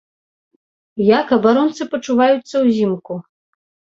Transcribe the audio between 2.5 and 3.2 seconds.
ўзімку?